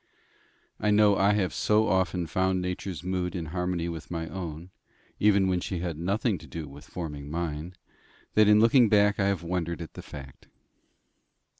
I 0.79 0.89
know 0.89 1.15
I 1.15 1.33
have 1.33 1.53
so 1.53 1.87
often 1.87 2.25
found 2.25 2.59
Nature's 2.59 3.03
mood 3.03 3.35
in 3.35 3.45
harmony 3.53 3.87
with 3.87 4.09
my 4.09 4.27
own, 4.29 4.71
even 5.19 5.47
when 5.47 5.59
she 5.59 5.77
had 5.81 5.95
nothing 5.99 6.39
to 6.39 6.47
do 6.47 6.67
with 6.67 6.85
forming 6.87 7.29
mine, 7.29 7.75
that 8.33 8.47
in 8.47 8.59
looking 8.59 8.89
back 8.89 9.19
I 9.19 9.27
have 9.27 9.43
wondered 9.43 9.79
at 9.79 9.93
the 9.93 10.01
fact. 10.01 10.47